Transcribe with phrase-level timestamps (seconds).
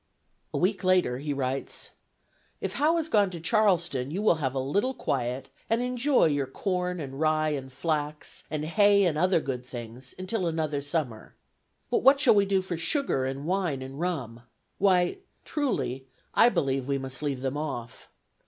[0.51, 1.91] A week later he writes:
[2.59, 6.47] "If Howe is gone to Charleston, you will have a little quiet, and enjoy your
[6.47, 11.35] corn, and rye, and flax, and hay and other good things, until another summer.
[11.91, 14.41] But what shall we do for sugar and wine and rum?
[14.79, 18.09] Why truly, I believe we must leave them off.